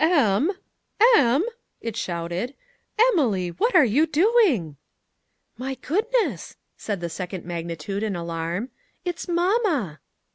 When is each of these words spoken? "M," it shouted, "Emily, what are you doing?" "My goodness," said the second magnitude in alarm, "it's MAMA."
"M," 0.03 0.49
it 1.79 1.95
shouted, 1.95 2.55
"Emily, 3.11 3.49
what 3.51 3.75
are 3.75 3.85
you 3.85 4.07
doing?" 4.07 4.77
"My 5.59 5.75
goodness," 5.75 6.57
said 6.75 7.01
the 7.01 7.07
second 7.07 7.45
magnitude 7.45 8.01
in 8.01 8.15
alarm, 8.15 8.71
"it's 9.05 9.27
MAMA." 9.27 9.99